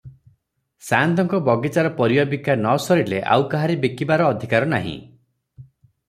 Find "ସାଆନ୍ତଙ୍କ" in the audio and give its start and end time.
0.85-1.39